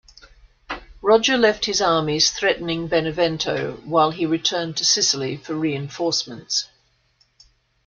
[1.03, 6.65] Roger left his armies threatening Benevento, while he returned to Sicily for reinforcements.